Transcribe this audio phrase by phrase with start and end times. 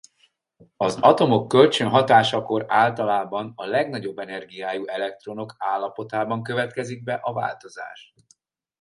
[0.77, 8.13] Az atomok kölcsönhatásakor általában a legnagyobb energiájú elektronok állapotában következik be a változás.